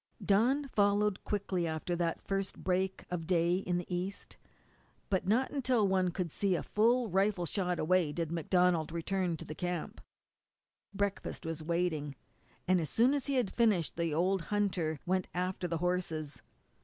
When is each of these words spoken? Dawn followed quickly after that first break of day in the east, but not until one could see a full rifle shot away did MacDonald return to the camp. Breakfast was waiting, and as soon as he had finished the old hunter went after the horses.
Dawn 0.25 0.67
followed 0.69 1.23
quickly 1.23 1.67
after 1.67 1.95
that 1.95 2.23
first 2.27 2.57
break 2.57 3.05
of 3.11 3.27
day 3.27 3.57
in 3.57 3.77
the 3.77 3.95
east, 3.95 4.35
but 5.11 5.27
not 5.27 5.51
until 5.51 5.87
one 5.87 6.09
could 6.09 6.31
see 6.31 6.55
a 6.55 6.63
full 6.63 7.07
rifle 7.07 7.45
shot 7.45 7.77
away 7.77 8.11
did 8.11 8.31
MacDonald 8.31 8.91
return 8.91 9.37
to 9.37 9.45
the 9.45 9.53
camp. 9.53 10.01
Breakfast 10.91 11.45
was 11.45 11.61
waiting, 11.61 12.15
and 12.67 12.81
as 12.81 12.89
soon 12.89 13.13
as 13.13 13.27
he 13.27 13.35
had 13.35 13.53
finished 13.53 13.95
the 13.95 14.11
old 14.11 14.41
hunter 14.41 14.97
went 15.05 15.27
after 15.35 15.67
the 15.67 15.77
horses. 15.77 16.41